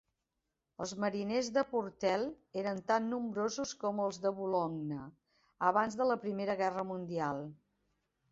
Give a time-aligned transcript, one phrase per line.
[0.83, 2.23] Els mariners de Portel
[2.61, 5.03] eren tan nombrosos com els de Boulogne
[5.69, 7.45] abans de la Primera Guerra Mundial.